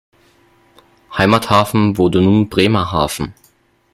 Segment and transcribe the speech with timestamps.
[1.15, 3.35] Heimathafen wurde nun Bremerhaven.